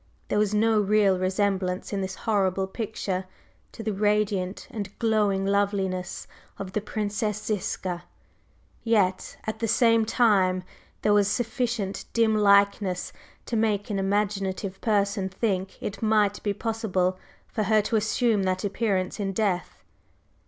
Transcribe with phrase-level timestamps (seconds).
[0.29, 3.25] There was no real resemblance in this horrible picture
[3.71, 6.25] to the radiant and glowing loveliness
[6.57, 8.05] of the Princess Ziska,
[8.83, 10.63] yet, at the same time,
[11.03, 13.13] there was sufficient dim likeness
[13.45, 18.63] to make an imaginative person think it might be possible for her to assume that
[18.63, 19.83] appearance in death.